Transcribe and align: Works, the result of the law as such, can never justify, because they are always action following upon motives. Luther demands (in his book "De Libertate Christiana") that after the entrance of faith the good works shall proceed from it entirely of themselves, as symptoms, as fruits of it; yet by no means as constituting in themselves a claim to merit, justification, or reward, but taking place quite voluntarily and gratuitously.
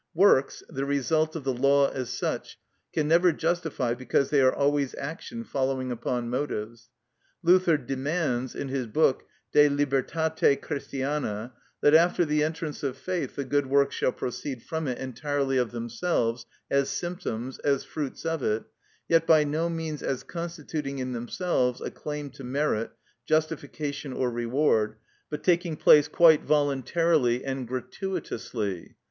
Works, 0.15 0.63
the 0.67 0.83
result 0.83 1.35
of 1.35 1.43
the 1.43 1.53
law 1.53 1.87
as 1.91 2.09
such, 2.09 2.57
can 2.91 3.07
never 3.07 3.31
justify, 3.31 3.93
because 3.93 4.31
they 4.31 4.41
are 4.41 4.51
always 4.51 4.95
action 4.95 5.43
following 5.43 5.91
upon 5.91 6.27
motives. 6.27 6.89
Luther 7.43 7.77
demands 7.77 8.55
(in 8.55 8.69
his 8.69 8.87
book 8.87 9.25
"De 9.53 9.69
Libertate 9.69 10.59
Christiana") 10.59 11.53
that 11.81 11.93
after 11.93 12.25
the 12.25 12.43
entrance 12.43 12.81
of 12.81 12.97
faith 12.97 13.35
the 13.35 13.43
good 13.43 13.67
works 13.67 13.93
shall 13.95 14.11
proceed 14.11 14.63
from 14.63 14.87
it 14.87 14.97
entirely 14.97 15.57
of 15.59 15.69
themselves, 15.69 16.47
as 16.71 16.89
symptoms, 16.89 17.59
as 17.59 17.83
fruits 17.83 18.25
of 18.25 18.41
it; 18.41 18.63
yet 19.07 19.27
by 19.27 19.43
no 19.43 19.69
means 19.69 20.01
as 20.01 20.23
constituting 20.23 20.97
in 20.97 21.11
themselves 21.11 21.79
a 21.79 21.91
claim 21.91 22.31
to 22.31 22.43
merit, 22.43 22.89
justification, 23.27 24.13
or 24.13 24.31
reward, 24.31 24.95
but 25.29 25.43
taking 25.43 25.75
place 25.77 26.07
quite 26.07 26.41
voluntarily 26.43 27.45
and 27.45 27.67
gratuitously. 27.67 28.95